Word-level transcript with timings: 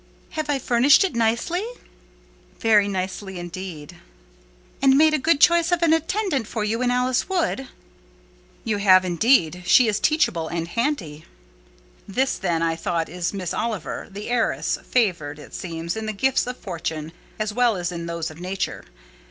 "Have 0.31 0.49
I 0.49 0.57
furnished 0.57 1.03
it 1.03 1.13
nicely?" 1.13 1.63
"Very 2.57 2.87
nicely, 2.87 3.37
indeed." 3.37 3.97
"And 4.81 4.97
made 4.97 5.13
a 5.13 5.19
good 5.19 5.39
choice 5.39 5.71
of 5.71 5.83
an 5.83 5.93
attendant 5.93 6.47
for 6.47 6.63
you 6.63 6.81
in 6.81 6.89
Alice 6.89 7.29
Wood?" 7.29 7.67
"You 8.63 8.77
have 8.77 9.05
indeed. 9.05 9.61
She 9.67 9.87
is 9.87 9.99
teachable 9.99 10.47
and 10.47 10.67
handy." 10.69 11.25
(This 12.07 12.39
then, 12.39 12.63
I 12.63 12.75
thought, 12.75 13.09
is 13.09 13.31
Miss 13.31 13.53
Oliver, 13.53 14.07
the 14.09 14.29
heiress; 14.31 14.79
favoured, 14.83 15.37
it 15.37 15.53
seems, 15.53 15.95
in 15.95 16.07
the 16.07 16.13
gifts 16.13 16.47
of 16.47 16.57
fortune, 16.57 17.11
as 17.37 17.53
well 17.53 17.75
as 17.75 17.91
in 17.91 18.07
those 18.07 18.31
of 18.31 18.39
nature! 18.41 18.83